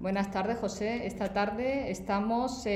Buenas 0.00 0.32
tardes, 0.32 0.58
José. 0.58 1.06
Esta 1.06 1.32
tarde 1.32 1.90
estamos 1.90 2.66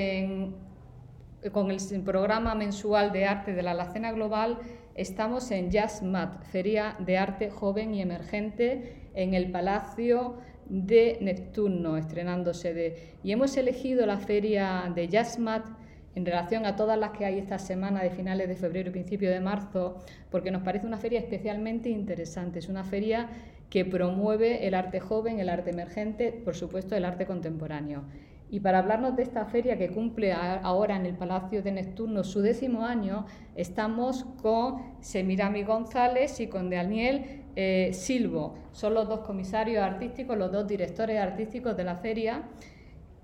con 1.52 1.70
el 1.70 2.02
programa 2.02 2.54
mensual 2.54 3.12
de 3.12 3.26
arte 3.26 3.54
de 3.54 3.62
la 3.62 3.72
Alacena 3.72 4.12
Global. 4.12 4.58
Estamos 4.94 5.50
en 5.50 5.70
JazzMat, 5.70 6.44
Feria 6.44 6.96
de 7.00 7.18
Arte 7.18 7.50
Joven 7.50 7.92
y 7.92 8.02
Emergente, 8.02 9.10
en 9.14 9.34
el 9.34 9.50
Palacio 9.50 10.36
de 10.66 11.18
Neptuno, 11.20 11.96
estrenándose 11.96 12.72
de... 12.72 13.16
Y 13.24 13.32
hemos 13.32 13.56
elegido 13.56 14.06
la 14.06 14.18
feria 14.18 14.90
de 14.94 15.08
JazzMat 15.08 15.66
en 16.14 16.24
relación 16.24 16.66
a 16.66 16.76
todas 16.76 16.98
las 16.98 17.10
que 17.10 17.24
hay 17.24 17.38
esta 17.38 17.58
semana 17.58 18.02
de 18.02 18.10
finales 18.10 18.48
de 18.48 18.56
febrero 18.56 18.90
y 18.90 18.92
principio 18.92 19.30
de 19.30 19.40
marzo, 19.40 19.96
porque 20.30 20.50
nos 20.50 20.62
parece 20.62 20.86
una 20.86 20.98
feria 20.98 21.18
especialmente 21.18 21.90
interesante. 21.90 22.60
Es 22.60 22.68
una 22.68 22.84
feria 22.84 23.28
que 23.70 23.84
promueve 23.84 24.66
el 24.66 24.74
arte 24.74 25.00
joven, 25.00 25.40
el 25.40 25.48
arte 25.48 25.70
emergente, 25.70 26.32
por 26.32 26.54
supuesto 26.54 26.96
el 26.96 27.04
arte 27.04 27.26
contemporáneo. 27.26 28.04
Y 28.50 28.60
para 28.60 28.78
hablarnos 28.78 29.14
de 29.14 29.22
esta 29.22 29.44
feria 29.44 29.76
que 29.76 29.90
cumple 29.90 30.32
ahora 30.32 30.96
en 30.96 31.04
el 31.04 31.14
Palacio 31.14 31.62
de 31.62 31.70
Neptuno 31.70 32.24
su 32.24 32.40
décimo 32.40 32.84
año, 32.84 33.26
estamos 33.56 34.24
con 34.40 34.82
Semirami 35.00 35.64
González 35.64 36.40
y 36.40 36.46
con 36.46 36.70
Daniel 36.70 37.44
eh, 37.56 37.90
Silvo. 37.92 38.54
Son 38.72 38.94
los 38.94 39.06
dos 39.06 39.20
comisarios 39.20 39.82
artísticos, 39.82 40.38
los 40.38 40.50
dos 40.50 40.66
directores 40.66 41.20
artísticos 41.20 41.76
de 41.76 41.84
la 41.84 41.96
feria 41.96 42.44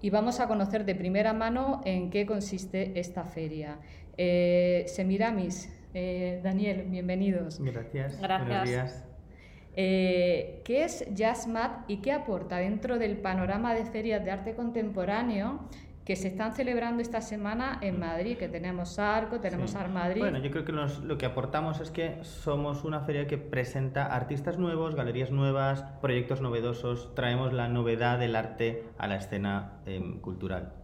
y 0.03 0.11
vamos 0.11 0.41
a 0.41 0.47
conocer 0.47 0.85
de 0.85 0.95
primera 0.95 1.33
mano 1.33 1.81
en 1.87 2.11
qué 2.11 2.27
consiste 2.27 2.99
esta 3.01 3.25
feria. 3.25 3.79
Eh, 4.19 4.85
Semiramis, 4.89 5.73
eh, 5.95 6.41
Daniel, 6.45 6.85
bienvenidos. 6.89 7.59
Gracias. 7.61 8.21
Gracias. 8.21 8.47
Buenos 8.47 8.69
días. 8.69 9.14
Eh, 9.77 10.63
¿Qué 10.65 10.85
es 10.85 11.05
JazzMat 11.17 11.91
y 11.91 11.97
qué 11.99 12.13
aporta 12.13 12.59
dentro 12.59 12.99
del 12.99 13.17
panorama 13.17 13.75
de 13.75 13.85
ferias 13.85 14.25
de 14.25 14.31
arte 14.31 14.55
contemporáneo 14.55 15.69
que 16.05 16.17
se 16.17 16.29
están 16.29 16.53
celebrando 16.55 17.01
esta 17.01 17.23
semana 17.23 17.79
en 17.81 17.99
Madrid, 17.99 18.37
que 18.37 18.49
tenemos 18.49 18.99
Arco, 18.99 19.41
tenemos 19.41 19.75
Art 19.75 19.91
Madrid. 19.91 20.21
Bueno, 20.21 20.39
yo 20.39 20.51
creo 20.51 20.65
que 20.65 20.73
lo 20.73 21.17
que 21.17 21.25
aportamos 21.25 21.81
es 21.81 21.91
que 21.91 22.23
somos 22.23 22.85
una 22.85 23.01
feria 23.01 23.27
que 23.27 23.39
presenta 23.39 24.07
artistas 24.07 24.59
nuevos, 24.59 24.95
galerías 24.95 25.31
nuevas, 25.31 25.83
proyectos 26.03 26.43
novedosos, 26.43 27.15
traemos 27.15 27.55
la 27.55 27.69
novedad 27.69 28.19
del 28.19 28.37
arte 28.37 28.85
a 28.99 29.07
la 29.07 29.17
escena 29.17 29.81
em, 29.87 30.21
cultural. 30.21 30.75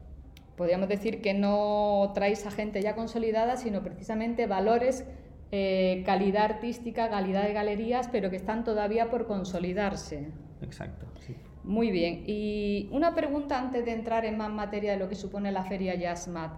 Podríamos 0.56 0.88
decir 0.88 1.20
que 1.20 1.34
no 1.34 2.12
traéis 2.14 2.46
a 2.46 2.50
gente 2.50 2.80
ya 2.80 2.94
consolidada, 2.94 3.56
sino 3.56 3.82
precisamente 3.82 4.46
valores 4.46 5.06
eh, 5.52 6.02
calidad 6.06 6.44
artística, 6.44 7.08
calidad 7.08 7.44
de 7.44 7.52
galerías, 7.52 8.08
pero 8.08 8.30
que 8.30 8.36
están 8.36 8.64
todavía 8.64 9.10
por 9.10 9.26
consolidarse. 9.26 10.28
Exacto, 10.62 11.06
sí. 11.26 11.34
Muy 11.64 11.90
bien. 11.90 12.24
Y 12.26 12.88
una 12.92 13.14
pregunta 13.14 13.58
antes 13.58 13.84
de 13.84 13.92
entrar 13.92 14.24
en 14.24 14.38
más 14.38 14.50
materia 14.50 14.92
de 14.92 14.98
lo 14.98 15.08
que 15.08 15.14
supone 15.14 15.52
la 15.52 15.64
feria 15.64 15.94
Jazzmat 15.94 16.52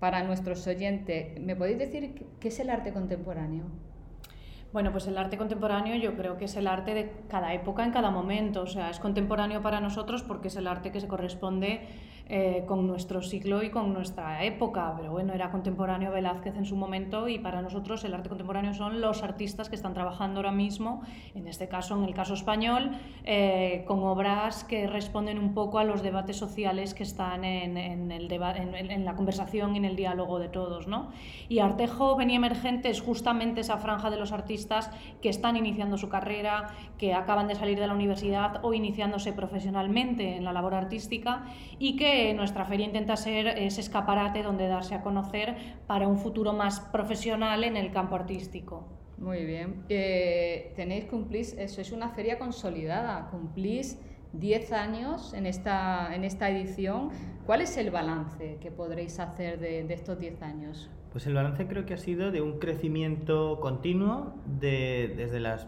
para 0.00 0.22
nuestros 0.24 0.66
oyentes. 0.66 1.38
¿Me 1.40 1.56
podéis 1.56 1.78
decir 1.78 2.26
qué 2.40 2.48
es 2.48 2.60
el 2.60 2.70
arte 2.70 2.92
contemporáneo? 2.92 3.64
Bueno, 4.72 4.92
pues 4.92 5.06
el 5.06 5.16
arte 5.16 5.38
contemporáneo 5.38 5.96
yo 5.96 6.14
creo 6.14 6.36
que 6.36 6.44
es 6.44 6.56
el 6.56 6.66
arte 6.66 6.92
de 6.92 7.10
cada 7.28 7.54
época 7.54 7.84
en 7.84 7.90
cada 7.90 8.10
momento. 8.10 8.62
O 8.62 8.66
sea, 8.66 8.90
es 8.90 8.98
contemporáneo 8.98 9.62
para 9.62 9.80
nosotros 9.80 10.22
porque 10.22 10.48
es 10.48 10.56
el 10.56 10.66
arte 10.66 10.92
que 10.92 11.00
se 11.00 11.08
corresponde 11.08 11.80
eh, 12.30 12.64
con 12.66 12.86
nuestro 12.86 13.22
siglo 13.22 13.62
y 13.62 13.70
con 13.70 13.94
nuestra 13.94 14.44
época, 14.44 14.92
pero 14.98 15.10
bueno, 15.10 15.32
era 15.32 15.50
contemporáneo 15.50 16.12
Velázquez 16.12 16.56
en 16.56 16.66
su 16.66 16.76
momento 16.76 17.26
y 17.26 17.38
para 17.38 17.62
nosotros 17.62 18.04
el 18.04 18.12
arte 18.12 18.28
contemporáneo 18.28 18.74
son 18.74 19.00
los 19.00 19.22
artistas 19.22 19.70
que 19.70 19.76
están 19.76 19.94
trabajando 19.94 20.40
ahora 20.40 20.52
mismo, 20.52 21.00
en 21.34 21.48
este 21.48 21.68
caso, 21.68 21.96
en 21.96 22.04
el 22.04 22.12
caso 22.12 22.34
español, 22.34 22.90
eh, 23.24 23.84
con 23.86 24.02
obras 24.02 24.62
que 24.64 24.86
responden 24.86 25.38
un 25.38 25.54
poco 25.54 25.78
a 25.78 25.84
los 25.84 26.02
debates 26.02 26.36
sociales 26.36 26.92
que 26.92 27.02
están 27.02 27.46
en, 27.46 27.78
en 27.78 28.10
el 28.10 28.30
en, 28.30 28.74
en, 28.74 29.04
la 29.06 29.14
conversación 29.14 29.74
y 29.74 29.78
en 29.78 29.86
el 29.86 29.96
diálogo 29.96 30.38
de 30.38 30.48
todos. 30.48 30.86
¿no? 30.86 31.08
Y 31.48 31.60
arte 31.60 31.86
joven 31.86 32.28
y 32.28 32.36
emergente 32.36 32.90
es 32.90 33.00
justamente 33.00 33.62
esa 33.62 33.78
franja 33.78 34.10
de 34.10 34.18
los 34.18 34.32
artistas 34.32 34.90
que 35.22 35.30
están 35.30 35.56
iniciando 35.56 35.96
su 35.96 36.10
carrera, 36.10 36.74
que 36.98 37.14
acaban 37.14 37.48
de 37.48 37.54
salir 37.54 37.80
de 37.80 37.86
la 37.86 37.94
universidad 37.94 38.60
o 38.62 38.74
iniciándose 38.74 39.32
profesionalmente 39.32 40.36
en 40.36 40.44
la 40.44 40.52
labor 40.52 40.74
artística 40.74 41.46
y 41.78 41.96
que 41.96 42.17
nuestra 42.34 42.64
feria 42.64 42.86
intenta 42.86 43.16
ser 43.16 43.46
ese 43.46 43.80
escaparate 43.80 44.42
donde 44.42 44.68
darse 44.68 44.94
a 44.94 45.02
conocer 45.02 45.56
para 45.86 46.08
un 46.08 46.18
futuro 46.18 46.52
más 46.52 46.80
profesional 46.80 47.64
en 47.64 47.76
el 47.76 47.90
campo 47.90 48.14
artístico. 48.14 48.86
Muy 49.18 49.44
bien. 49.44 49.84
Eh, 49.88 50.72
tenéis, 50.76 51.06
cumplís, 51.06 51.54
eso 51.54 51.80
es 51.80 51.92
una 51.92 52.10
feria 52.10 52.38
consolidada, 52.38 53.28
cumplís 53.30 53.98
10 54.32 54.72
años 54.72 55.34
en 55.34 55.46
esta, 55.46 56.14
en 56.14 56.24
esta 56.24 56.50
edición. 56.50 57.10
¿Cuál 57.46 57.62
es 57.62 57.76
el 57.76 57.90
balance 57.90 58.58
que 58.60 58.70
podréis 58.70 59.18
hacer 59.18 59.58
de, 59.58 59.84
de 59.84 59.94
estos 59.94 60.18
10 60.18 60.42
años? 60.42 60.90
Pues 61.10 61.26
el 61.26 61.34
balance 61.34 61.66
creo 61.66 61.86
que 61.86 61.94
ha 61.94 61.98
sido 61.98 62.30
de 62.30 62.42
un 62.42 62.58
crecimiento 62.58 63.58
continuo 63.60 64.34
de, 64.46 65.14
desde 65.16 65.40
las 65.40 65.66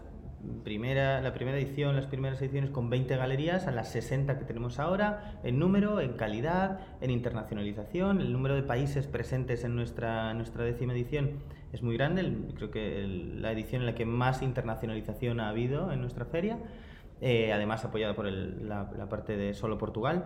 primera, 0.63 1.21
la 1.21 1.33
primera 1.33 1.57
edición, 1.57 1.95
las 1.95 2.05
primeras 2.05 2.41
ediciones 2.41 2.69
con 2.69 2.89
20 2.89 3.15
galerías 3.17 3.67
a 3.67 3.71
las 3.71 3.91
60 3.91 4.37
que 4.39 4.45
tenemos 4.45 4.79
ahora, 4.79 5.39
en 5.43 5.59
número, 5.59 5.99
en 6.01 6.13
calidad, 6.13 6.79
en 7.01 7.11
internacionalización. 7.11 8.21
El 8.21 8.33
número 8.33 8.55
de 8.55 8.63
países 8.63 9.07
presentes 9.07 9.63
en 9.63 9.75
nuestra, 9.75 10.33
nuestra 10.33 10.63
décima 10.63 10.93
edición 10.93 11.39
es 11.73 11.81
muy 11.81 11.95
grande, 11.95 12.37
creo 12.55 12.69
que 12.69 13.05
la 13.39 13.51
edición 13.51 13.81
en 13.81 13.85
la 13.85 13.95
que 13.95 14.05
más 14.05 14.41
internacionalización 14.41 15.39
ha 15.39 15.49
habido 15.49 15.91
en 15.91 16.01
nuestra 16.01 16.25
feria, 16.25 16.57
eh, 17.21 17.53
además 17.53 17.85
apoyada 17.85 18.13
por 18.15 18.25
la, 18.25 18.89
parte 19.09 19.37
de 19.37 19.53
solo 19.53 19.77
Portugal. 19.77 20.25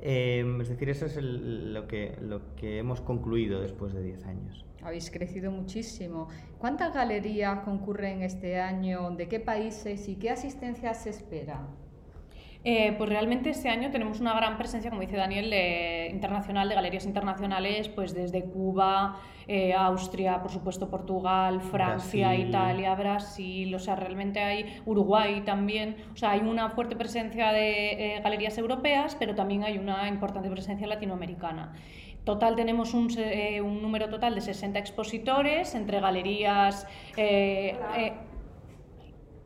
Eh, 0.00 0.44
es 0.60 0.68
decir, 0.68 0.90
eso 0.90 1.06
es 1.06 1.16
lo, 1.16 1.88
que, 1.88 2.16
lo 2.20 2.54
que 2.54 2.78
hemos 2.78 3.00
concluido 3.00 3.60
después 3.60 3.94
de 3.94 4.02
10 4.02 4.26
años. 4.26 4.64
Habéis 4.82 5.10
crecido 5.10 5.50
muchísimo. 5.50 6.28
¿Cuántas 6.58 6.94
galerías 6.94 7.60
concurren 7.60 8.22
este 8.22 8.60
año? 8.60 9.10
¿De 9.10 9.26
qué 9.28 9.40
países 9.40 10.08
y 10.08 10.16
qué 10.16 10.30
asistencia 10.30 10.94
se 10.94 11.10
espera? 11.10 11.66
Eh, 12.68 12.94
pues 12.98 13.08
realmente 13.08 13.50
este 13.50 13.68
año 13.68 13.92
tenemos 13.92 14.18
una 14.18 14.34
gran 14.34 14.58
presencia, 14.58 14.90
como 14.90 15.00
dice 15.00 15.16
Daniel, 15.16 15.54
internacional, 16.12 16.68
de 16.68 16.74
galerías 16.74 17.06
internacionales, 17.06 17.88
pues 17.88 18.12
desde 18.12 18.42
Cuba, 18.42 19.20
eh, 19.46 19.72
Austria, 19.72 20.42
por 20.42 20.50
supuesto 20.50 20.90
Portugal, 20.90 21.60
Francia, 21.60 22.34
Italia, 22.34 22.96
Brasil, 22.96 23.72
o 23.72 23.78
sea, 23.78 23.94
realmente 23.94 24.40
hay 24.40 24.80
Uruguay 24.84 25.42
también, 25.44 25.96
o 26.12 26.16
sea, 26.16 26.32
hay 26.32 26.40
una 26.40 26.70
fuerte 26.70 26.96
presencia 26.96 27.52
de 27.52 28.16
eh, 28.16 28.20
galerías 28.20 28.58
europeas, 28.58 29.14
pero 29.16 29.36
también 29.36 29.62
hay 29.62 29.78
una 29.78 30.08
importante 30.08 30.50
presencia 30.50 30.88
latinoamericana. 30.88 31.72
Total 32.26 32.56
tenemos 32.56 32.92
un, 32.92 33.08
eh, 33.18 33.60
un, 33.60 33.80
número 33.80 34.08
total 34.08 34.34
de 34.34 34.40
60 34.40 34.80
expositores 34.80 35.76
entre 35.76 36.00
galerías, 36.00 36.84
eh, 37.16 37.78
eh, 37.96 38.12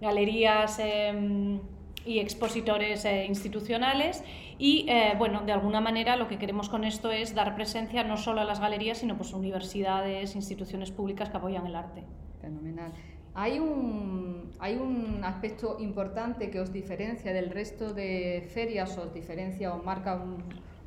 galerías 0.00 0.78
em, 0.78 1.60
y 2.04 2.18
expositores 2.18 3.04
institucionales 3.04 4.24
y 4.58 4.88
bueno, 5.18 5.42
de 5.42 5.52
alguna 5.52 5.80
manera 5.80 6.16
lo 6.16 6.28
que 6.28 6.38
queremos 6.38 6.68
con 6.68 6.84
esto 6.84 7.10
es 7.10 7.34
dar 7.34 7.54
presencia 7.54 8.04
no 8.04 8.16
solo 8.16 8.40
a 8.40 8.44
las 8.44 8.60
galerías, 8.60 8.98
sino 8.98 9.16
pues 9.16 9.32
universidades, 9.32 10.34
instituciones 10.34 10.90
públicas 10.90 11.30
que 11.30 11.36
apoyan 11.36 11.66
el 11.66 11.76
arte. 11.76 12.04
Fenomenal. 12.40 12.92
Hay 13.34 13.58
un, 13.58 14.50
hay 14.58 14.74
un 14.76 15.22
aspecto 15.24 15.76
importante 15.78 16.50
que 16.50 16.60
os 16.60 16.72
diferencia 16.72 17.32
del 17.32 17.50
resto 17.50 17.92
de 17.92 18.48
ferias, 18.52 18.98
os 18.98 19.14
diferencia 19.14 19.72
o 19.72 19.82
marca 19.82 20.20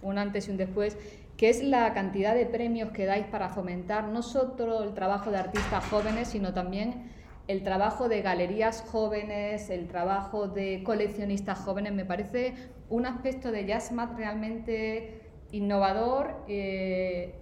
un 0.02 0.18
antes 0.18 0.48
y 0.48 0.52
un 0.52 0.58
después, 0.58 0.98
que 1.38 1.50
es 1.50 1.64
la 1.64 1.94
cantidad 1.94 2.36
de 2.36 2.46
premios 2.46 2.92
que 2.92 3.06
dais 3.06 3.26
para 3.26 3.50
fomentar 3.50 4.08
no 4.10 4.22
solo 4.22 4.84
el 4.84 4.94
trabajo 4.94 5.32
de 5.32 5.38
artistas 5.38 5.86
jóvenes, 5.86 6.28
sino 6.28 6.54
también 6.54 7.10
el 7.48 7.64
trabajo 7.64 8.10
de 8.10 8.22
galerías 8.22 8.84
jóvenes, 8.90 9.70
el 9.70 9.88
trabajo 9.88 10.48
de 10.48 10.84
coleccionistas 10.84 11.60
jóvenes. 11.60 11.94
Me 11.94 12.06
parece 12.06 12.54
un 12.90 13.06
aspecto 13.06 13.52
de 13.52 13.66
Jazzmat 13.66 14.18
realmente 14.18 15.22
innovador. 15.52 16.44
Eh, 16.48 17.36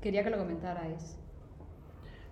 quería 0.00 0.24
que 0.24 0.30
lo 0.30 0.38
comentarais. 0.38 1.18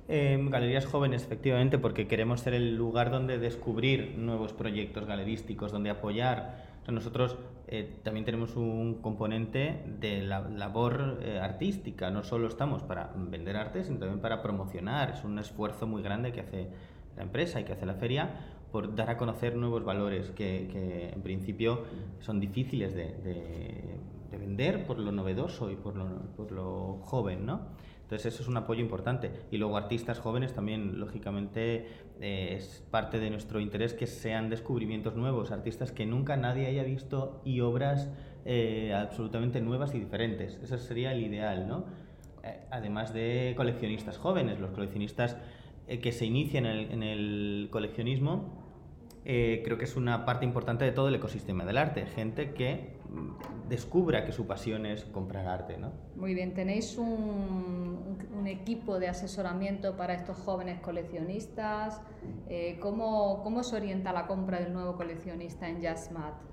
Eh, 0.08 0.38
galerías 0.50 0.84
jóvenes, 0.84 1.22
efectivamente, 1.22 1.78
porque 1.78 2.08
queremos 2.08 2.40
ser 2.40 2.54
el 2.54 2.76
lugar 2.76 3.10
donde 3.10 3.38
descubrir 3.38 4.18
nuevos 4.18 4.52
proyectos 4.52 5.06
galerísticos, 5.06 5.70
donde 5.70 5.90
apoyar 5.90 6.72
nosotros 6.90 7.38
eh, 7.68 8.00
también 8.02 8.24
tenemos 8.24 8.56
un 8.56 9.00
componente 9.00 9.84
de 9.86 10.22
la 10.22 10.40
labor 10.40 11.20
eh, 11.22 11.38
artística, 11.38 12.10
no 12.10 12.24
solo 12.24 12.48
estamos 12.48 12.82
para 12.82 13.12
vender 13.14 13.56
arte, 13.56 13.84
sino 13.84 13.98
también 13.98 14.20
para 14.20 14.42
promocionar. 14.42 15.10
Es 15.10 15.22
un 15.22 15.38
esfuerzo 15.38 15.86
muy 15.86 16.02
grande 16.02 16.32
que 16.32 16.40
hace 16.40 16.68
la 17.16 17.22
empresa 17.22 17.60
y 17.60 17.64
que 17.64 17.72
hace 17.72 17.86
la 17.86 17.94
feria 17.94 18.30
por 18.70 18.94
dar 18.94 19.10
a 19.10 19.16
conocer 19.18 19.54
nuevos 19.56 19.84
valores 19.84 20.30
que, 20.30 21.10
en 21.12 21.22
principio 21.22 21.84
son 22.20 22.40
difíciles 22.40 22.94
de, 22.94 24.00
vender 24.32 24.86
por 24.86 24.98
lo 24.98 25.12
novedoso 25.12 25.70
y 25.70 25.76
por 25.76 25.94
lo, 25.94 26.06
por 26.36 26.52
lo 26.52 26.98
joven, 27.02 27.44
¿no? 27.44 27.68
Entonces 28.12 28.34
eso 28.34 28.42
es 28.42 28.48
un 28.48 28.58
apoyo 28.58 28.82
importante. 28.82 29.30
Y 29.50 29.56
luego 29.56 29.76
artistas 29.78 30.18
jóvenes 30.18 30.52
también, 30.52 31.00
lógicamente, 31.00 31.86
eh, 32.20 32.56
es 32.58 32.84
parte 32.90 33.18
de 33.18 33.30
nuestro 33.30 33.58
interés 33.58 33.94
que 33.94 34.06
sean 34.06 34.50
descubrimientos 34.50 35.16
nuevos, 35.16 35.50
artistas 35.50 35.92
que 35.92 36.04
nunca 36.04 36.36
nadie 36.36 36.66
haya 36.66 36.82
visto 36.82 37.40
y 37.42 37.60
obras 37.60 38.10
eh, 38.44 38.92
absolutamente 38.92 39.62
nuevas 39.62 39.94
y 39.94 39.98
diferentes. 39.98 40.60
Ese 40.62 40.76
sería 40.76 41.12
el 41.12 41.22
ideal, 41.22 41.66
¿no? 41.66 41.86
Eh, 42.44 42.60
además 42.70 43.14
de 43.14 43.54
coleccionistas 43.56 44.18
jóvenes, 44.18 44.60
los 44.60 44.72
coleccionistas 44.72 45.38
que 46.00 46.12
se 46.12 46.24
inician 46.24 46.66
en 46.66 47.02
el, 47.02 47.68
coleccionismo 47.70 48.62
eh, 49.24 49.62
creo 49.64 49.78
que 49.78 49.84
es 49.84 49.96
una 49.96 50.24
parte 50.24 50.44
importante 50.44 50.84
de 50.84 50.90
todo 50.90 51.08
el 51.08 51.14
ecosistema 51.14 51.64
del 51.64 51.78
arte. 51.78 52.06
Gente 52.06 52.54
que 52.54 52.96
mm, 53.08 53.68
descubra 53.68 54.24
que 54.24 54.32
su 54.32 54.46
pasión 54.46 54.84
es 54.84 55.04
comprar 55.04 55.46
arte. 55.46 55.78
¿no? 55.78 55.92
Muy 56.16 56.34
bien, 56.34 56.54
¿tenéis 56.54 56.98
un, 56.98 58.18
un 58.36 58.46
equipo 58.48 58.98
de 58.98 59.08
asesoramiento 59.08 59.96
para 59.96 60.14
estos 60.14 60.36
jóvenes 60.38 60.80
coleccionistas? 60.80 62.00
Eh, 62.48 62.78
¿cómo, 62.80 63.42
¿Cómo 63.44 63.62
se 63.62 63.76
orienta 63.76 64.12
la 64.12 64.26
compra 64.26 64.60
del 64.60 64.72
nuevo 64.72 64.96
coleccionista 64.96 65.68
en 65.68 65.80
Jazzmat? 65.80 66.51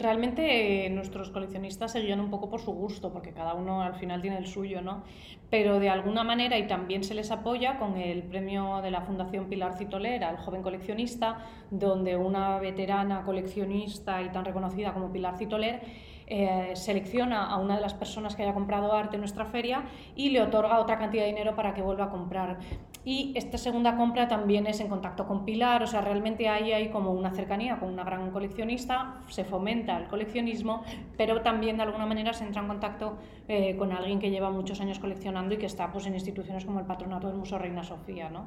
Realmente 0.00 0.86
eh, 0.86 0.90
nuestros 0.90 1.30
coleccionistas 1.30 1.92
se 1.92 2.00
guían 2.00 2.20
un 2.20 2.30
poco 2.30 2.48
por 2.48 2.60
su 2.60 2.72
gusto, 2.72 3.12
porque 3.12 3.32
cada 3.32 3.52
uno 3.52 3.82
al 3.82 3.94
final 3.94 4.22
tiene 4.22 4.38
el 4.38 4.46
suyo, 4.46 4.80
¿no? 4.80 5.02
Pero 5.50 5.78
de 5.78 5.90
alguna 5.90 6.24
manera, 6.24 6.56
y 6.56 6.66
también 6.66 7.04
se 7.04 7.12
les 7.12 7.30
apoya 7.30 7.78
con 7.78 7.98
el 7.98 8.22
premio 8.22 8.80
de 8.82 8.90
la 8.90 9.02
Fundación 9.02 9.46
Pilar 9.50 9.76
Citolera 9.76 10.30
al 10.30 10.38
joven 10.38 10.62
coleccionista, 10.62 11.44
donde 11.70 12.16
una 12.16 12.58
veterana 12.58 13.24
coleccionista 13.24 14.22
y 14.22 14.30
tan 14.30 14.46
reconocida 14.46 14.94
como 14.94 15.12
Pilar 15.12 15.36
Citoler 15.36 15.82
eh, 16.26 16.70
selecciona 16.74 17.46
a 17.46 17.58
una 17.58 17.74
de 17.74 17.82
las 17.82 17.92
personas 17.92 18.36
que 18.36 18.44
haya 18.44 18.54
comprado 18.54 18.92
arte 18.92 19.16
en 19.16 19.20
nuestra 19.20 19.44
feria 19.44 19.84
y 20.14 20.30
le 20.30 20.40
otorga 20.40 20.78
otra 20.78 20.96
cantidad 20.96 21.24
de 21.24 21.30
dinero 21.30 21.54
para 21.54 21.74
que 21.74 21.82
vuelva 21.82 22.04
a 22.04 22.10
comprar. 22.10 22.58
Y 23.02 23.32
esta 23.34 23.56
segunda 23.56 23.96
compra 23.96 24.28
también 24.28 24.66
es 24.66 24.78
en 24.80 24.88
contacto 24.88 25.26
con 25.26 25.46
Pilar, 25.46 25.82
o 25.82 25.86
sea, 25.86 26.02
realmente 26.02 26.48
ahí 26.48 26.72
hay 26.72 26.90
como 26.90 27.12
una 27.12 27.30
cercanía 27.30 27.78
con 27.78 27.88
una 27.88 28.04
gran 28.04 28.30
coleccionista, 28.30 29.22
se 29.28 29.44
fomenta 29.44 29.96
el 29.96 30.06
coleccionismo, 30.06 30.84
pero 31.16 31.40
también 31.40 31.78
de 31.78 31.84
alguna 31.84 32.04
manera 32.04 32.34
se 32.34 32.44
entra 32.44 32.60
en 32.60 32.68
contacto 32.68 33.16
eh, 33.48 33.74
con 33.76 33.92
alguien 33.92 34.18
que 34.18 34.30
lleva 34.30 34.50
muchos 34.50 34.82
años 34.82 34.98
coleccionando 34.98 35.54
y 35.54 35.58
que 35.58 35.66
está 35.66 35.90
pues, 35.90 36.06
en 36.06 36.14
instituciones 36.14 36.66
como 36.66 36.78
el 36.78 36.86
Patronato 36.86 37.28
del 37.28 37.38
Museo 37.38 37.58
Reina 37.58 37.82
Sofía. 37.82 38.28
¿no? 38.28 38.44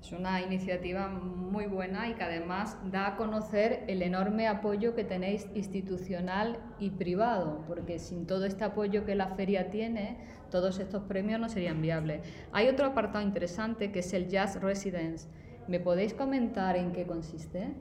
Es 0.00 0.12
una 0.12 0.40
iniciativa 0.40 1.08
muy 1.08 1.66
buena 1.66 2.08
y 2.08 2.14
que 2.14 2.22
además 2.22 2.76
da 2.92 3.08
a 3.08 3.16
conocer 3.16 3.84
el 3.88 4.02
enorme 4.02 4.46
apoyo 4.46 4.94
que 4.94 5.04
tenéis 5.04 5.48
institucional 5.54 6.58
y 6.78 6.90
privado, 6.90 7.64
porque 7.66 7.98
sin 7.98 8.26
todo 8.26 8.44
este 8.44 8.64
apoyo 8.64 9.04
que 9.04 9.14
la 9.14 9.34
feria 9.34 9.70
tiene, 9.70 10.18
todos 10.50 10.78
estos 10.78 11.02
premios 11.04 11.40
no 11.40 11.48
serían 11.48 11.82
viables. 11.82 12.20
Hay 12.52 12.68
otro 12.68 12.86
apartado 12.86 13.24
interesante 13.24 13.90
que 13.90 13.98
es 13.98 14.12
el 14.12 14.28
Jazz 14.28 14.60
Residence. 14.60 15.28
¿Me 15.66 15.80
podéis 15.80 16.14
comentar 16.14 16.76
en 16.76 16.92
qué 16.92 17.04
consiste? 17.04 17.74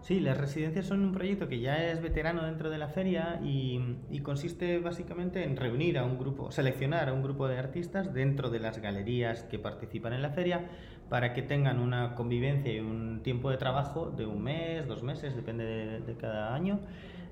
Sí, 0.00 0.20
las 0.20 0.38
residencias 0.38 0.86
son 0.86 1.00
un 1.04 1.12
proyecto 1.12 1.48
que 1.48 1.60
ya 1.60 1.90
es 1.90 2.00
veterano 2.00 2.44
dentro 2.44 2.70
de 2.70 2.78
la 2.78 2.88
feria 2.88 3.40
y, 3.42 3.80
consiste 4.22 4.78
básicamente 4.78 5.44
en 5.44 5.56
reunir 5.56 5.98
a 5.98 6.04
un 6.04 6.18
grupo, 6.18 6.50
seleccionar 6.50 7.08
a 7.08 7.12
un 7.12 7.22
grupo 7.22 7.48
de 7.48 7.58
artistas 7.58 8.12
dentro 8.12 8.50
de 8.50 8.60
las 8.60 8.78
galerías 8.78 9.44
que 9.44 9.58
participan 9.58 10.12
en 10.12 10.22
la 10.22 10.30
feria 10.30 10.66
para 11.08 11.32
que 11.32 11.42
tengan 11.42 11.80
una 11.80 12.14
convivencia 12.14 12.72
y 12.72 12.80
un 12.80 13.22
tiempo 13.22 13.50
de 13.50 13.56
trabajo 13.56 14.10
de 14.10 14.26
un 14.26 14.42
mes, 14.42 14.86
dos 14.86 15.02
meses, 15.02 15.34
depende 15.34 16.00
de, 16.00 16.16
cada 16.16 16.54
año, 16.54 16.80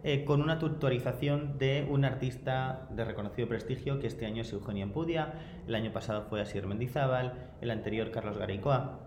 eh, 0.02 0.24
con 0.24 0.40
una 0.40 0.58
tutorización 0.58 1.58
de 1.58 1.86
un 1.88 2.04
artista 2.04 2.88
de 2.90 3.04
reconocido 3.04 3.48
prestigio, 3.48 3.98
que 3.98 4.06
este 4.06 4.24
año 4.26 4.42
es 4.42 4.52
Eugenia 4.52 4.84
Empudia, 4.84 5.34
el 5.66 5.74
año 5.74 5.92
pasado 5.92 6.22
fue 6.22 6.40
Asier 6.40 6.66
Mendizábal, 6.66 7.34
el 7.60 7.70
anterior 7.70 8.10
Carlos 8.10 8.38
Garaycoa, 8.38 9.05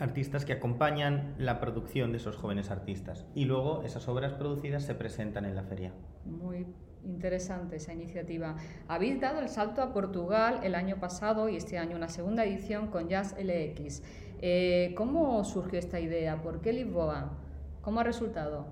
artistas 0.00 0.44
que 0.44 0.54
acompañan 0.54 1.34
la 1.38 1.60
producción 1.60 2.12
de 2.12 2.18
esos 2.18 2.36
jóvenes 2.36 2.70
artistas. 2.70 3.26
Y 3.34 3.44
luego 3.44 3.82
esas 3.84 4.08
obras 4.08 4.32
producidas 4.32 4.84
se 4.84 4.94
presentan 4.94 5.44
en 5.44 5.54
la 5.54 5.62
feria. 5.62 5.92
Muy 6.24 6.66
Interesante 7.04 7.76
esa 7.76 7.94
iniciativa. 7.94 8.56
Habéis 8.86 9.20
dado 9.20 9.40
el 9.40 9.48
salto 9.48 9.82
a 9.82 9.92
Portugal 9.92 10.60
el 10.62 10.74
año 10.74 11.00
pasado 11.00 11.48
y 11.48 11.56
este 11.56 11.78
año 11.78 11.96
una 11.96 12.08
segunda 12.08 12.44
edición 12.44 12.88
con 12.88 13.08
Jazz 13.08 13.34
LX. 13.38 14.02
Eh, 14.42 14.92
¿Cómo 14.96 15.42
surgió 15.44 15.78
esta 15.78 15.98
idea? 15.98 16.42
¿Por 16.42 16.60
qué 16.60 16.72
Lisboa? 16.72 17.32
¿Cómo 17.80 18.00
ha 18.00 18.04
resultado? 18.04 18.66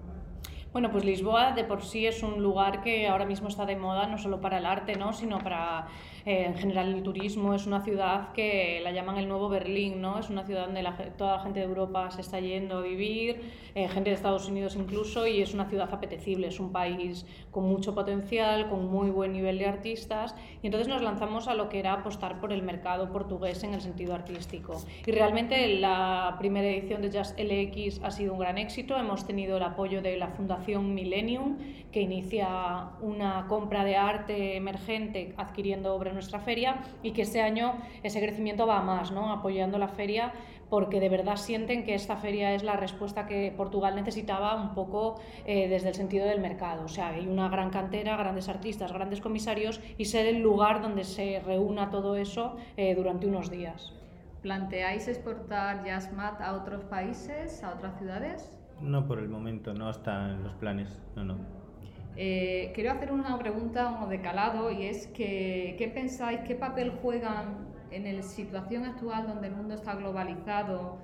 Bueno, 0.71 0.91
pues 0.91 1.03
Lisboa 1.03 1.53
de 1.53 1.65
por 1.65 1.83
sí 1.83 2.07
es 2.07 2.23
un 2.23 2.43
lugar 2.43 2.83
que 2.83 3.09
ahora 3.09 3.25
mismo 3.25 3.49
está 3.49 3.65
de 3.65 3.75
moda, 3.75 4.07
no 4.07 4.19
solo 4.19 4.39
para 4.43 4.59
el 4.59 4.67
arte, 4.67 4.97
¿no? 4.97 5.15
sino 5.15 5.39
para 5.39 5.87
eh, 6.27 6.45
en 6.45 6.57
general 6.57 6.93
el 6.95 7.03
turismo. 7.03 7.55
Es 7.55 7.67
una 7.67 7.81
ciudad 7.81 8.33
que 8.33 8.79
la 8.85 8.93
llaman 8.93 9.17
el 9.17 9.29
nuevo 9.29 9.49
Berlín, 9.49 10.03
¿no? 10.03 10.19
es 10.19 10.29
una 10.29 10.45
ciudad 10.45 10.67
donde 10.67 10.85
toda 11.17 11.37
la 11.39 11.43
gente 11.43 11.61
de 11.61 11.67
Europa 11.67 12.11
se 12.11 12.21
está 12.21 12.39
yendo 12.39 12.79
a 12.79 12.83
vivir, 12.83 13.41
eh, 13.75 13.89
gente 13.89 14.11
de 14.11 14.17
Estados 14.17 14.47
Unidos 14.47 14.77
incluso, 14.77 15.27
y 15.27 15.41
es 15.41 15.55
una 15.55 15.65
ciudad 15.71 15.89
apetecible, 15.91 16.49
es 16.49 16.61
un 16.61 16.71
país 16.71 17.25
con 17.51 17.65
mucho 17.65 17.95
potencial, 17.95 18.69
con 18.69 18.91
muy 18.91 19.09
buen 19.09 19.33
nivel 19.33 19.59
de 19.59 19.67
artistas, 19.67 20.35
y 20.63 20.67
entonces 20.67 20.87
nos 20.87 21.01
lanzamos 21.01 21.49
a 21.49 21.55
lo 21.55 21.71
que 21.71 21.79
era 21.79 21.95
apostar 21.95 22.41
por 22.41 22.53
el 22.53 22.63
mercado 22.63 23.11
portugués 23.11 23.65
en 23.65 23.73
el 23.73 23.81
sentido 23.81 24.15
artístico. 24.15 24.83
Y 25.07 25.13
realmente 25.13 25.67
la 25.79 26.37
primera 26.39 26.69
edición 26.69 27.01
de 27.01 27.11
Just 27.11 27.39
LX 27.41 28.05
ha 28.05 28.11
sido 28.11 28.35
un 28.35 28.39
gran 28.39 28.59
éxito, 28.59 28.99
hemos 28.99 29.27
tenido 29.27 29.57
el 29.57 29.63
apoyo 29.63 30.03
de 30.03 30.19
la 30.19 30.29
Fundación 30.29 30.58
Millennium, 30.95 31.59
que 31.93 32.01
inicia 32.01 32.91
una 33.01 33.47
compra 33.49 33.85
de 33.85 33.97
arte 33.97 34.57
emergente 34.57 35.35
adquiriendo 35.37 35.95
obra 35.95 36.11
en 36.11 36.15
nuestra 36.15 36.41
feria 36.41 36.83
y 37.03 37.13
que 37.13 37.23
este 37.23 37.41
año 37.41 37.75
ese 38.03 38.21
crecimiento 38.21 38.67
va 38.67 38.79
a 38.79 38.83
más, 38.83 39.11
¿no? 39.11 39.33
apoyando 39.33 39.79
la 39.79 39.89
feria 39.89 40.33
porque 40.71 41.01
de 41.01 41.09
verdad 41.09 41.37
sienten 41.37 41.85
que 41.85 41.95
esta 41.95 42.17
feria 42.17 42.55
es 42.55 42.63
la 42.63 42.77
respuesta 42.77 43.27
que 43.27 43.53
Portugal 43.57 43.95
necesitaba 43.95 44.55
un 44.55 44.75
poco 44.75 45.21
eh, 45.47 45.69
desde 45.69 45.89
el 45.89 45.95
sentido 45.95 46.27
del 46.27 46.41
mercado. 46.41 46.85
O 46.85 46.89
sea, 46.89 47.09
hay 47.09 47.27
una 47.27 47.49
gran 47.49 47.71
cantera, 47.71 48.17
grandes 48.17 48.49
artistas, 48.49 48.93
grandes 48.93 49.21
comisarios 49.21 49.81
y 49.97 50.05
ser 50.05 50.27
el 50.27 50.41
lugar 50.43 50.83
donde 50.83 51.05
se 51.05 51.41
reúna 51.41 51.91
todo 51.91 52.17
eso 52.17 52.57
eh, 52.77 52.95
durante 52.95 53.27
unos 53.27 53.51
días. 53.51 53.95
¿Planteáis 54.43 55.09
exportar 55.09 55.85
Jazzmat 55.85 56.41
a 56.41 56.55
otros 56.55 56.85
países, 56.85 57.65
a 57.65 57.75
otras 57.75 57.99
ciudades? 57.99 58.58
No 58.81 59.07
por 59.07 59.19
el 59.19 59.29
momento, 59.29 59.75
no 59.75 59.91
está 59.91 60.31
en 60.31 60.45
los 60.45 60.55
planes, 60.55 61.01
no, 61.17 61.25
no. 61.25 61.37
Eh, 62.17 62.73
quiero 62.75 62.93
hacer 62.93 63.13
una 63.13 63.39
pregunta 63.39 64.07
de 64.09 64.21
calado 64.21 64.71
y 64.71 64.87
es 64.87 65.07
que, 65.09 65.77
¿qué 65.79 65.89
pensáis, 65.89 66.41
qué 66.41 66.55
papel 66.55 66.91
juegan 67.03 67.69
en 67.91 68.17
la 68.17 68.23
situación 68.23 68.85
actual 68.85 69.27
donde 69.29 69.49
el 69.49 69.55
mundo 69.55 69.75
está 69.75 69.95
globalizado 69.95 70.99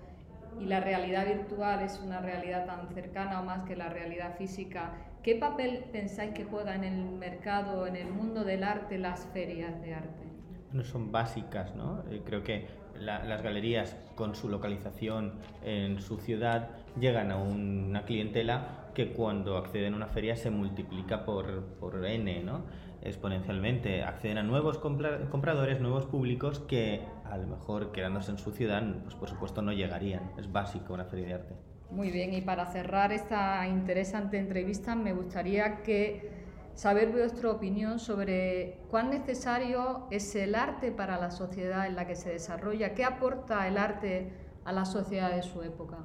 y 0.61 0.67
la 0.67 0.81
realidad 0.81 1.27
virtual 1.27 1.83
es 1.83 2.01
una 2.05 2.21
realidad 2.21 2.67
tan 2.67 2.89
cercana 2.89 3.41
o 3.41 3.45
más 3.45 3.65
que 3.65 3.77
la 3.77 3.89
realidad 3.89 4.37
física? 4.37 4.93
¿Qué 5.23 5.37
papel 5.37 5.85
pensáis 5.93 6.33
que 6.33 6.45
juega 6.45 6.75
en 6.75 6.85
el 6.85 7.05
mercado, 7.05 7.87
en 7.87 7.97
el 7.97 8.11
mundo 8.11 8.45
del 8.45 8.63
arte, 8.65 8.99
las 8.99 9.27
ferias 9.33 9.81
de 9.83 9.95
arte? 9.95 10.25
No 10.73 10.83
son 10.83 11.13
básicas, 11.13 11.75
¿no? 11.75 12.05
Eh, 12.11 12.23
creo 12.25 12.43
que 12.43 12.67
las 12.99 13.43
galerías 13.43 13.97
con 14.15 14.35
su 14.35 14.49
localización 14.49 15.35
en 15.65 16.01
su 16.01 16.19
ciudad 16.19 16.71
llegan 16.99 17.31
a 17.31 17.37
una 17.37 18.05
clientela 18.05 18.91
que 18.95 19.13
cuando 19.13 19.57
acceden 19.57 19.95
a 19.95 19.97
una 19.97 20.07
feria 20.07 20.37
se 20.37 20.51
multiplica 20.51 21.25
por, 21.25 21.65
por 21.81 22.05
N, 22.07 22.43
¿no? 22.45 22.63
exponencialmente. 23.05 24.03
Acceden 24.03 24.39
a 24.39 24.43
nuevos 24.43 24.79
compradores, 24.79 25.81
nuevos 25.81 26.07
públicos 26.07 26.61
que 26.61 27.03
a 27.25 27.37
lo 27.37 27.47
mejor 27.47 27.93
quedándose 27.93 28.31
en 28.31 28.39
su 28.39 28.51
ciudad, 28.51 28.83
pues 29.03 29.15
por 29.15 29.29
supuesto 29.29 29.63
no 29.63 29.73
llegarían. 29.73 30.33
Es 30.39 30.51
básico 30.51 30.95
una 30.95 31.05
feria 31.05 31.27
de 31.27 31.35
arte. 31.35 31.55
Muy 31.91 32.11
bien, 32.11 32.33
y 32.35 32.41
para 32.41 32.67
cerrar 32.67 33.13
esta 33.13 33.69
interesante 33.69 34.39
entrevista 34.39 34.97
me 34.97 35.13
gustaría 35.13 35.83
que 35.83 36.34
saber 36.75 37.13
vuestra 37.13 37.51
opinión 37.51 37.99
sobre 37.99 38.79
cuán 38.91 39.11
necesario 39.11 40.07
es 40.11 40.35
el 40.35 40.55
arte 40.55 40.91
para 40.91 41.19
la 41.19 41.31
sociedad 41.31 41.87
en 41.87 41.97
la 41.97 42.07
que 42.07 42.17
se 42.17 42.31
desarrolla, 42.31 42.95
qué 42.95 43.05
aporta 43.05 43.67
el 43.69 43.79
arte 43.79 44.33
a 44.65 44.73
la 44.73 44.85
sociedad 44.85 45.35
de 45.35 45.43
su 45.43 45.63
época. 45.63 45.99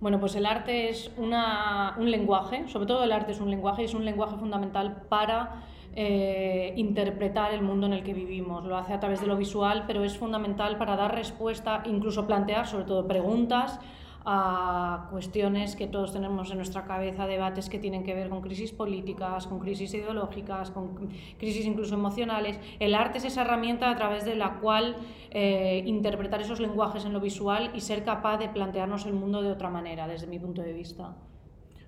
Bueno, 0.00 0.20
pues 0.20 0.36
el 0.36 0.46
arte 0.46 0.90
es 0.90 1.10
una, 1.16 1.96
un 1.98 2.10
lenguaje, 2.10 2.68
sobre 2.68 2.86
todo 2.86 3.02
el 3.02 3.12
arte 3.12 3.32
es 3.32 3.40
un 3.40 3.50
lenguaje 3.50 3.84
es 3.84 3.94
un 3.94 4.04
lenguaje 4.04 4.36
fundamental 4.36 5.02
para 5.08 5.64
eh, 5.94 6.72
interpretar 6.76 7.52
el 7.52 7.62
mundo 7.62 7.86
en 7.86 7.92
el 7.92 8.04
que 8.04 8.14
vivimos. 8.14 8.64
Lo 8.64 8.76
hace 8.76 8.92
a 8.92 9.00
través 9.00 9.20
de 9.20 9.26
lo 9.26 9.36
visual, 9.36 9.84
pero 9.86 10.04
es 10.04 10.16
fundamental 10.16 10.78
para 10.78 10.94
dar 10.94 11.14
respuesta, 11.14 11.82
incluso 11.86 12.26
plantear 12.26 12.66
sobre 12.66 12.84
todo 12.84 13.08
preguntas 13.08 13.80
a 14.24 15.08
cuestiones 15.10 15.76
que 15.76 15.86
todos 15.86 16.12
tenemos 16.12 16.50
en 16.50 16.56
nuestra 16.56 16.84
cabeza, 16.84 17.26
debates 17.26 17.68
que 17.68 17.78
tienen 17.78 18.04
que 18.04 18.14
ver 18.14 18.28
con 18.28 18.40
crisis 18.40 18.72
políticas, 18.72 19.46
con 19.46 19.58
crisis 19.58 19.94
ideológicas, 19.94 20.70
con 20.70 21.10
crisis 21.38 21.64
incluso 21.66 21.94
emocionales. 21.94 22.58
El 22.78 22.94
arte 22.94 23.18
es 23.18 23.24
esa 23.24 23.42
herramienta 23.42 23.90
a 23.90 23.96
través 23.96 24.24
de 24.24 24.34
la 24.34 24.60
cual 24.60 24.96
eh, 25.30 25.82
interpretar 25.86 26.40
esos 26.40 26.60
lenguajes 26.60 27.04
en 27.04 27.12
lo 27.12 27.20
visual 27.20 27.70
y 27.74 27.80
ser 27.80 28.04
capaz 28.04 28.38
de 28.38 28.48
plantearnos 28.48 29.06
el 29.06 29.12
mundo 29.14 29.42
de 29.42 29.50
otra 29.50 29.70
manera, 29.70 30.06
desde 30.06 30.26
mi 30.26 30.38
punto 30.38 30.62
de 30.62 30.72
vista. 30.72 31.16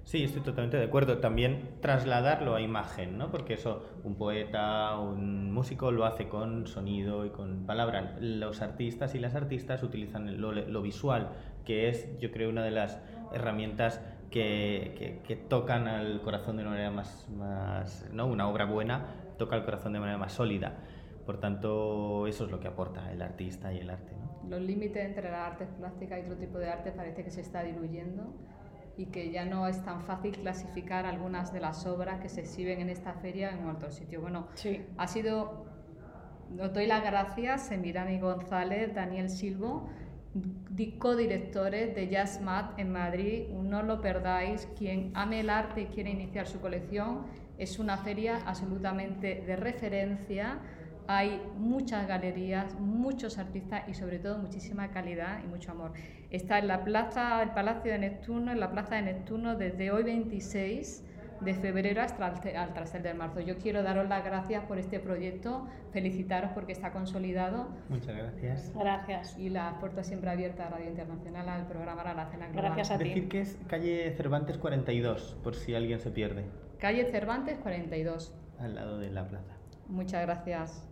Sí, 0.04 0.24
estoy 0.24 0.42
totalmente 0.42 0.76
de 0.76 0.84
acuerdo. 0.84 1.18
También 1.18 1.76
trasladarlo 1.80 2.54
a 2.54 2.60
imagen, 2.60 3.18
¿no? 3.18 3.30
Porque 3.30 3.54
eso, 3.54 3.84
un 4.02 4.16
poeta, 4.16 4.98
un 4.98 5.52
músico 5.52 5.92
lo 5.92 6.04
hace 6.04 6.28
con 6.28 6.66
sonido 6.66 7.26
y 7.26 7.30
con 7.30 7.66
palabra. 7.66 8.16
Los 8.20 8.62
artistas 8.62 9.14
y 9.14 9.18
las 9.18 9.34
artistas 9.34 9.82
utilizan 9.82 10.40
lo, 10.40 10.52
lo 10.52 10.82
visual, 10.82 11.30
que 11.64 11.88
es, 11.88 12.18
yo 12.18 12.32
creo, 12.32 12.50
una 12.50 12.64
de 12.64 12.70
las 12.72 13.00
herramientas 13.32 14.00
que, 14.30 15.20
que, 15.26 15.36
tocan 15.36 15.88
al 15.88 16.20
corazón 16.22 16.56
de 16.56 16.62
una 16.62 16.70
manera 16.70 16.90
más, 16.90 17.28
más, 17.30 18.08
¿no? 18.12 18.26
Una 18.26 18.48
obra 18.48 18.64
buena 18.64 19.06
toca 19.38 19.56
el 19.56 19.64
corazón 19.64 19.92
de 19.92 20.00
manera 20.00 20.18
más 20.18 20.32
sólida. 20.32 20.74
Por 21.26 21.38
tanto, 21.38 22.26
eso 22.26 22.44
es 22.44 22.50
lo 22.50 22.60
que 22.60 22.68
aporta 22.68 23.10
el 23.12 23.22
artista 23.22 23.72
y 23.72 23.78
el 23.78 23.90
arte. 23.90 24.12
¿no? 24.16 24.48
Los 24.48 24.60
límites 24.60 25.04
entre 25.04 25.30
las 25.30 25.52
artes 25.52 25.68
plásticas 25.78 26.20
y 26.20 26.22
otro 26.22 26.36
tipo 26.36 26.58
de 26.58 26.70
arte 26.70 26.92
parece 26.92 27.24
que 27.24 27.30
se 27.30 27.40
está 27.40 27.62
diluyendo 27.62 28.34
y 29.00 29.06
que 29.06 29.30
ya 29.30 29.46
no 29.46 29.66
es 29.66 29.82
tan 29.82 30.02
fácil 30.02 30.36
clasificar 30.36 31.06
algunas 31.06 31.54
de 31.54 31.60
las 31.60 31.86
obras 31.86 32.20
que 32.20 32.28
se 32.28 32.42
exhiben 32.42 32.80
en 32.80 32.90
esta 32.90 33.14
feria 33.14 33.50
en 33.50 33.66
otro 33.66 33.90
sitio. 33.90 34.20
Bueno, 34.20 34.48
sí. 34.54 34.84
ha 34.98 35.06
sido, 35.06 35.64
os 36.60 36.72
doy 36.74 36.86
las 36.86 37.02
gracias, 37.02 37.70
Emirani 37.70 38.20
González, 38.20 38.94
Daniel 38.94 39.30
Silvo, 39.30 39.88
co-directores 40.98 41.94
de 41.94 42.08
Jazz 42.08 42.42
Mat 42.42 42.78
en 42.78 42.92
Madrid. 42.92 43.48
No 43.48 43.82
lo 43.82 44.02
perdáis. 44.02 44.68
Quien 44.78 45.12
ame 45.14 45.40
el 45.40 45.48
arte 45.48 45.80
y 45.82 45.86
quiere 45.86 46.10
iniciar 46.10 46.46
su 46.46 46.60
colección, 46.60 47.24
es 47.56 47.78
una 47.78 47.96
feria 47.96 48.42
absolutamente 48.44 49.42
de 49.46 49.56
referencia. 49.56 50.58
Hay 51.12 51.42
muchas 51.58 52.06
galerías, 52.06 52.78
muchos 52.78 53.36
artistas 53.38 53.82
y 53.88 53.94
sobre 53.94 54.20
todo 54.20 54.38
muchísima 54.38 54.92
calidad 54.92 55.42
y 55.42 55.48
mucho 55.48 55.72
amor. 55.72 55.92
Está 56.30 56.60
en 56.60 56.68
la 56.68 56.84
plaza, 56.84 57.42
el 57.42 57.50
Palacio 57.50 57.90
de 57.90 57.98
Neptuno, 57.98 58.52
en 58.52 58.60
la 58.60 58.70
plaza 58.70 58.94
de 58.94 59.02
Neptuno 59.02 59.56
desde 59.56 59.90
hoy 59.90 60.04
26 60.04 61.04
de 61.40 61.54
febrero 61.54 62.00
hasta 62.00 62.48
el, 62.48 62.56
hasta 62.56 62.96
el 62.98 63.02
de 63.02 63.14
marzo. 63.14 63.40
Yo 63.40 63.58
quiero 63.58 63.82
daros 63.82 64.08
las 64.08 64.24
gracias 64.24 64.64
por 64.66 64.78
este 64.78 65.00
proyecto, 65.00 65.66
felicitaros 65.92 66.52
porque 66.52 66.70
está 66.70 66.92
consolidado. 66.92 67.70
Muchas 67.88 68.16
gracias. 68.16 68.72
Gracias. 68.72 69.36
Y 69.36 69.48
la 69.48 69.80
puerta 69.80 70.04
siempre 70.04 70.30
abierta 70.30 70.68
a 70.68 70.70
Radio 70.70 70.90
Internacional, 70.90 71.48
al 71.48 71.66
programa 71.66 72.04
La 72.14 72.26
Cena 72.26 72.46
Global. 72.50 72.66
Gracias 72.66 72.92
a 72.92 72.98
ti. 72.98 73.08
Decir 73.08 73.28
que 73.28 73.40
es 73.40 73.58
calle 73.66 74.12
Cervantes 74.16 74.58
42, 74.58 75.38
por 75.42 75.56
si 75.56 75.74
alguien 75.74 75.98
se 75.98 76.12
pierde. 76.12 76.44
Calle 76.78 77.10
Cervantes 77.10 77.58
42. 77.58 78.32
Al 78.60 78.76
lado 78.76 79.00
de 79.00 79.10
la 79.10 79.26
plaza. 79.26 79.56
Muchas 79.88 80.22
gracias. 80.22 80.86